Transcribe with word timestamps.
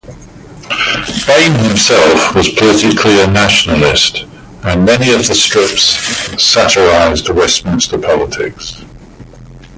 Bain 1.27 1.51
himself 1.63 2.33
was 2.33 2.49
politically 2.49 3.21
a 3.21 3.27
nationalist, 3.27 4.25
and 4.63 4.83
many 4.83 5.11
of 5.13 5.27
the 5.27 5.35
strips 5.35 6.43
satirised 6.43 7.29
Westminster 7.29 7.99
politics. 7.99 8.83